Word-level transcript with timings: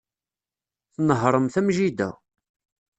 Tnehhṛemt 0.93 1.55
am 1.59 1.67
jida. 1.77 2.09